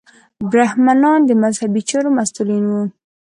برهمنان 0.49 1.19
د 1.25 1.31
مذهبي 1.43 1.81
چارو 1.89 2.09
مسوولین 2.17 2.63
وو. 2.67 2.83